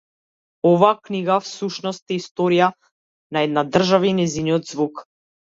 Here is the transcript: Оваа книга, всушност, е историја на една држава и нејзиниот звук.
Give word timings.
Оваа 0.69 0.95
книга, 1.09 1.35
всушност, 1.47 2.15
е 2.15 2.17
историја 2.21 2.71
на 3.37 3.45
една 3.49 3.65
држава 3.77 4.11
и 4.15 4.17
нејзиниот 4.23 4.69
звук. 4.75 5.07